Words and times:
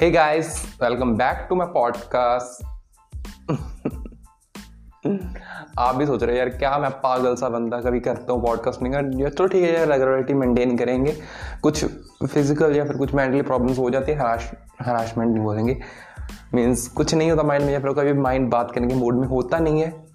Hey 0.00 0.08
guys, 0.14 0.48
welcome 0.80 1.12
back 1.16 1.38
to 1.50 1.56
my 1.58 1.66
podcast. 1.66 2.64
आप 5.78 5.96
भी 5.96 6.06
सोच 6.06 6.22
रहे 6.22 6.36
हैं 6.36 6.38
यार 6.38 6.48
क्या 6.48 6.78
मैं 6.78 6.90
पागल 6.90 7.36
सा 7.36 7.48
बंदा 7.48 7.80
कभी 7.80 8.00
करता 8.00 8.32
हूँ 8.32 8.42
पॉडकास्ट 8.42 8.82
नहीं? 8.82 8.92
कर 8.92 9.20
यार 9.20 9.30
तो 9.30 9.46
ठीक 9.46 9.62
है 9.62 9.74
यार 9.74 9.88
रेगुलरिटी 9.88 10.34
मेंटेन 10.34 10.76
करेंगे। 10.78 11.16
कुछ 11.62 11.84
फ़िज़िकल 12.26 12.76
या 12.76 12.84
फिर 12.84 12.96
कुछ 12.96 13.14
मेंटली 13.14 13.42
प्रॉब्लम्स 13.42 13.78
हो 13.78 13.90
जाती 13.90 14.12
है 14.12 14.18
हराश 14.18 14.50
हराशमेंट 14.82 15.30
नहीं 15.34 15.44
बोलेंगे। 15.44 15.80
मीन्स 16.54 16.88
कुछ 16.88 17.14
नहीं 17.14 17.30
होता 17.30 17.42
माइंड 17.42 17.64
में 17.64 17.72
या 17.72 17.80
फिर 17.80 17.92
कभी 17.92 18.12
माइंड 18.12 18.50
बात 18.50 18.72
करने 18.72 18.88
के 18.88 18.94
मूड 18.94 19.14
में 19.14 19.28
होता 19.28 19.58
नहीं 19.58 19.80
है 19.80 20.06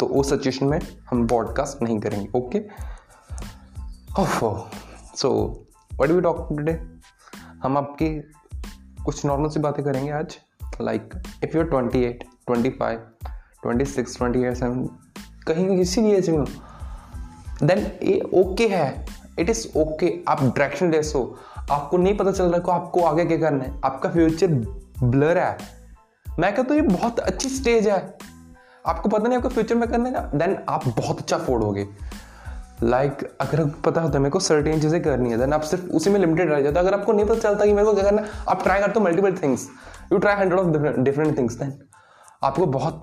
तो 0.00 0.06
उस 0.06 0.30
सिचुएशन 0.30 0.66
में 0.66 0.80
हम 1.10 1.26
पॉडकास्ट 1.26 1.82
नहीं 1.82 1.98
करेंगे 2.00 2.38
okay 2.38 2.62
so 5.16 5.34
what 6.00 6.10
we 6.10 6.20
talk 6.20 6.48
today 6.48 6.80
हम 7.62 7.78
आपकी 7.78 8.32
कुछ 9.06 9.24
नॉर्मल 9.26 9.48
सी 9.48 9.60
बातें 9.60 9.84
करेंगे 9.84 10.10
आज 10.10 10.36
like 10.80 11.14
if 11.44 11.56
you 11.56 11.62
twenty 11.62 12.02
eight 12.04 12.24
twenty 12.46 12.70
five 12.70 12.98
twenty 13.62 13.84
six 13.84 14.16
twenty 14.18 14.42
eight 14.42 14.54
seven 14.54 14.84
कहीं 15.46 15.76
किसी 15.78 16.02
भी 16.02 16.12
एज 16.12 16.30
में 16.30 16.38
हो 16.38 17.66
देन 17.66 17.78
ये 18.02 18.20
ओके 18.34 18.66
है। 18.68 19.06
इट 19.38 19.50
इज़ 19.50 19.66
ओके 19.78 20.12
आप 20.28 20.42
डायरेक्शन 20.42 20.90
लेस 20.90 21.12
हो 21.16 21.22
आपको 21.70 21.96
नहीं 21.96 22.16
पता 22.16 22.32
चल 22.32 22.44
रहा 22.44 22.56
है 22.56 22.80
आपको 22.80 23.00
आगे 23.00 23.24
क्या 23.24 23.38
करना 23.38 23.64
है। 23.64 23.80
आपका 23.84 24.08
फ्यूचर 24.10 24.54
ब्लर 25.02 25.38
है। 25.38 25.56
मैं 26.26 26.54
कहता 26.54 26.74
हूँ, 26.74 26.82
ये 26.82 26.88
बहुत 26.88 27.20
अच्छी 27.20 27.48
स्टेज 27.48 27.88
है। 27.88 28.18
आपको 28.86 29.08
पता 29.08 29.28
नहीं 29.28 29.36
आपको 29.38 29.48
फ्यूचर 29.48 29.74
में 29.74 29.88
करने 29.88 30.10
का। 30.10 30.20
देन 30.34 30.56
आप 30.68 30.88
बहुत 30.88 31.18
अच्छा 31.18 31.38
फोड़ोगे 31.38 31.86
लाइक 32.82 33.12
like, 33.12 33.30
अगर 33.40 33.64
पता 33.84 34.00
होता 34.00 34.12
है 34.14 34.18
मेरे 34.18 34.30
को 34.30 34.40
सर्टेन 34.40 34.80
चीज़ें 34.80 35.02
करनी 35.02 35.30
है 35.30 35.38
देन 35.38 35.52
आप 35.52 35.60
सिर्फ़ 35.60 35.84
उसी 35.86 36.10
में 36.10 36.20
लिमिटेड 36.20 36.50
रह 36.50 36.60
जाते 36.60 36.78
अगर 36.78 36.94
आपको 36.94 37.12
नहीं 37.12 37.26
पता 37.26 37.38
चलता 37.40 37.64
कि 37.64 37.72
मेरे 37.72 37.84
को 37.84 37.94
क्या 37.94 38.04
करना 38.04 38.24
आप 38.48 38.62
ट्राई 38.62 38.80
करते 38.80 39.00
हो 39.00 39.04
multiple 39.04 39.36
things 39.36 39.68
you 40.12 40.18
try 40.18 40.34
hundred 40.34 40.60
of 40.60 41.00
different 41.00 41.38
things 41.38 41.54
then 41.54 41.78
आपको 42.44 42.66
बहुत 42.66 43.02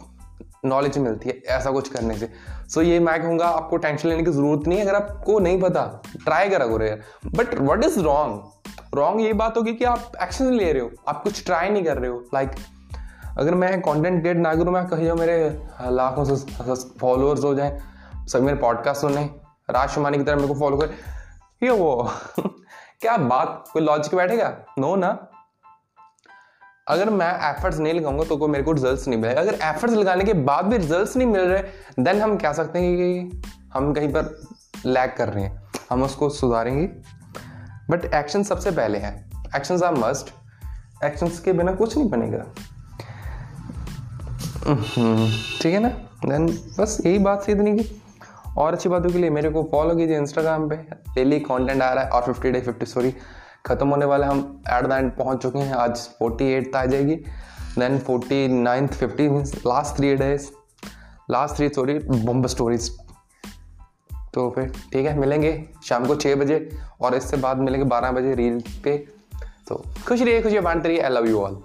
नॉलेज 0.65 0.97
मिलती 0.97 1.29
है 1.29 1.41
ऐसा 1.47 1.71
कुछ 1.71 1.89
करने 1.89 2.17
से। 2.17 2.29
सो 2.69 2.81
so, 2.81 2.87
ये 2.87 2.99
मैं 2.99 3.21
कहूँगा 3.21 3.45
आपको 3.45 3.77
टेंशन 3.77 4.09
लेने 4.09 4.23
की 4.23 4.31
ज़रूरत 4.31 4.67
नहीं 4.67 4.79
है। 4.79 4.85
अगर 4.85 4.95
आपको 4.95 5.39
नहीं 5.39 5.61
पता 5.61 6.01
ट्राई 6.23 6.49
करा 6.49 6.67
करो 6.67 6.85
यार। 6.85 7.01
But 7.25 7.55
what 7.59 7.83
is 7.85 7.99
wrong 7.99 8.95
wrong 8.95 9.21
ये 9.21 9.33
बात 9.33 9.57
होगी 9.57 9.73
कि 9.73 9.85
आप 9.85 10.11
एक्शन 10.21 10.45
ले 10.45 10.71
रहे 10.71 10.81
हो 10.81 10.91
आप 11.07 11.23
कुछ 11.23 11.45
ट्राई 11.45 11.69
नहीं 11.69 11.83
कर 11.83 11.97
रहे 11.97 12.11
हो। 12.11 12.23
लाइक 12.33 12.49
like, 12.49 12.61
अगर 13.37 13.55
मैं 13.55 13.81
कंटेंट 13.81 14.21
क्रिएट 14.21 14.37
ना 14.37 14.55
करूँ 14.55 14.73
मैं 14.73 14.87
कहीं 14.87 15.11
मेरे 15.11 15.37
लाखों 15.89 16.25
से 16.25 16.75
फॉलोअर्स 16.99 17.43
हो 17.43 17.55
जाए 17.55 17.79
सब 18.31 18.41
मेरे 18.41 18.57
पॉडकास्ट 18.57 19.01
सुने 19.01 19.29
राज 19.69 19.95
की 19.97 20.23
तरह 20.23 20.35
मेरे 20.35 20.47
को 20.47 20.53
फॉलो 20.53 20.77
कर। 20.77 20.89
ये 21.63 21.69
वो 21.69 22.11
क्या 23.01 23.17
बात 23.17 23.69
कोई 23.73 23.81
लॉजिक 23.81 24.15
बैठेगा? 24.15 24.57
नो 24.79 24.95
ना। 24.95 25.27
अगर 26.87 27.09
मैं 27.09 27.49
एफर्ट्स 27.49 27.79
नहीं 27.79 27.93
लगाऊँगा 27.93 28.23
तो 28.23 28.37
कोई 28.37 28.49
मेरे 28.49 28.63
को 28.63 28.71
रिजल्ट्स 28.71 29.07
नहीं 29.07 29.19
मिलेगा। 29.19 29.41
अगर 29.41 29.53
एफर्ट्स 29.53 29.95
लगाने 29.95 30.23
के 30.23 30.33
बाद 30.33 30.65
भी 30.65 30.77
रिजल्ट्स 30.77 31.17
नहीं 31.17 31.27
मिल 31.27 31.41
रहे 31.41 31.63
देन 31.99 32.21
हम 32.21 32.37
कह 32.37 32.53
सकते 32.53 32.79
हैं 32.79 32.95
कि 32.97 33.41
हम 33.73 33.93
कहीं 33.93 34.09
पर 34.09 34.41
लैग 34.85 35.15
कर 35.17 35.29
रहे 35.29 35.43
हैं। 35.43 35.63
हम 35.89 36.03
उसको 36.03 36.29
सुधारेंगे। 36.29 36.87
बट 37.89 38.13
एक्शन 38.13 38.43
सबसे 38.43 38.71
पहले 38.71 38.99
है। 38.99 39.29
एक्शन 39.55 39.83
आर 39.83 39.95
मस्ट 39.95 40.33
एक्शंस 41.03 41.39
के 41.39 41.53
बिना 41.53 41.73
कुछ 41.73 41.97
नहीं 41.97 42.09
बनेगा। 42.09 42.45
हम्म, 44.67 45.31
ठीक 45.61 45.73
है 45.73 45.79
ना? 45.79 45.89
देन 46.25 46.47
बस 46.79 46.97
यही 47.05 47.19
बात 47.19 47.49
इतनी 47.49 47.77
की। 47.79 48.02
और 48.57 48.73
अच्छी 48.73 48.89
बातों 48.89 49.09
के 49.09 49.17
लिए 49.17 49.29
मेरे 49.29 49.49
को 49.49 49.63
फॉलो 49.71 49.95
कीजिए 49.95 50.17
इंस्टाग्राम 50.17 50.67
पे। 50.69 50.75
डेली 51.15 51.39
कंटेंट 51.41 51.81
आ 51.81 51.93
रहा 51.93 52.03
है 52.03 52.09
और 52.09 52.21
फिफ्टी 52.23 52.51
डे 52.51 52.61
फिफ्टी 52.61 52.85
सॉरी 52.85 53.13
ख़त्म 53.65 53.87
होने 53.87 54.05
वाले 54.05 54.25
हम 54.25 54.39
एट 54.69 54.85
द 54.85 54.91
एंड 54.91 55.11
पहुँच 55.11 55.41
चुके 55.41 55.59
हैं। 55.59 55.73
आज 55.75 55.97
फोर्टी 56.19 56.51
एट 56.53 56.75
आ 56.75 56.85
जाएगी। 56.85 57.15
Then 57.79 57.97
forty 57.99 58.47
ninth 58.47 58.93
fifty 58.93 59.27
means 59.29 59.55
last 59.57 59.95
three 59.97 60.15
days 60.15 60.49
last 61.31 61.55
three 61.55 61.69
story 61.69 61.97
bomb 61.99 62.47
stories 62.47 62.89
तो 64.33 64.49
फिर 64.49 64.71
ठीक 64.93 65.05
है, 65.05 65.17
मिलेंगे 65.19 65.51
शाम 65.83 66.05
को 66.05 66.15
छः 66.15 66.35
बजे 66.35 66.57
और 67.01 67.15
इससे 67.15 67.37
बाद 67.37 67.57
मिलेंगे 67.59 67.85
बारह 67.87 68.11
बजे 68.11 68.33
रील 68.35 68.59
पे। 68.83 68.97
तो 69.67 69.75
खुश 70.07 70.21
रहिए, 70.21 70.41
खुशियाँ 70.41 70.63
बांटते 70.63 70.87
रहिए। 70.87 71.01
I 71.01 71.09
love 71.09 71.27
you 71.27 71.39
all 71.39 71.61